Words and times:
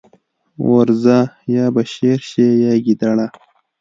ورځه! 0.71 1.17
يا 1.55 1.65
به 1.73 1.83
شېر 1.93 2.19
شې 2.29 2.47
يا 2.63 2.73
ګيدړه. 2.85 3.27